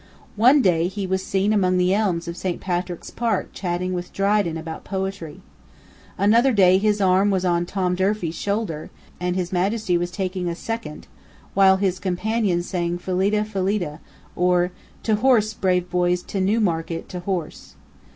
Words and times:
One 0.35 0.63
day 0.63 0.87
he 0.87 1.05
was 1.05 1.23
seen 1.23 1.53
among 1.53 1.77
the 1.77 1.93
elms 1.93 2.27
of 2.27 2.35
Saint 2.35 2.59
James's 2.65 3.11
Park 3.11 3.49
chatting 3.53 3.93
with 3.93 4.11
Dryden 4.11 4.57
about 4.57 4.83
poetry. 4.83 5.41
Another 6.17 6.51
day 6.51 6.79
his 6.79 6.99
arm 6.99 7.29
was 7.29 7.45
on 7.45 7.67
Tom 7.67 7.93
Durfey's 7.95 8.33
shoulder; 8.33 8.89
and 9.19 9.35
his 9.35 9.51
Majesty 9.51 9.99
was 9.99 10.09
taking 10.09 10.49
a 10.49 10.55
second, 10.55 11.05
while 11.53 11.77
his 11.77 11.99
companion 11.99 12.63
sang 12.63 12.97
"Phillida, 12.97 13.45
Phillida," 13.45 13.99
or 14.35 14.71
"To 15.03 15.17
horse, 15.17 15.53
brave 15.53 15.87
boys, 15.91 16.23
to 16.23 16.41
Newmarket, 16.41 17.07
to 17.09 17.19
horse." 17.19 17.75